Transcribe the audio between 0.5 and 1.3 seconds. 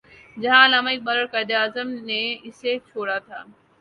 علامہ اقبال اور